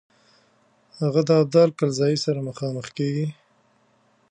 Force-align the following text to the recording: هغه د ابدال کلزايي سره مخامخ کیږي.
هغه 1.01 1.21
د 1.27 1.29
ابدال 1.41 1.69
کلزايي 1.79 2.17
سره 2.25 2.39
مخامخ 2.49 2.87
کیږي. 2.97 3.27